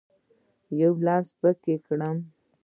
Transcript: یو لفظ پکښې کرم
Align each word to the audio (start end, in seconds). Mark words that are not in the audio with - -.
یو 0.81 0.93
لفظ 1.07 1.29
پکښې 1.39 1.75
کرم 1.85 2.17